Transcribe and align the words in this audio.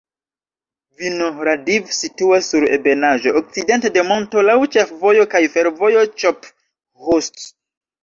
Vinohradiv 1.03 1.91
situas 1.97 2.49
sur 2.55 2.67
ebenaĵo, 2.79 3.35
okcidente 3.43 3.95
de 4.01 4.07
monto, 4.11 4.47
laŭ 4.51 4.59
ĉefvojo 4.79 5.31
kaj 5.37 5.47
fervojo 5.59 6.11
Ĉop-Ĥust. 6.21 7.51